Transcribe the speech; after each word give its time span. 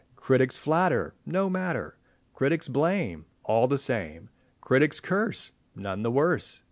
Critics 0.15 0.57
flatter—no 0.57 1.47
matter! 1.47 1.95
Critics 2.33 2.67
blame—all 2.67 3.67
the 3.67 3.77
same! 3.77 4.31
Critics 4.59 4.99
curse—none 4.99 6.01
the 6.01 6.09
worse! 6.09 6.59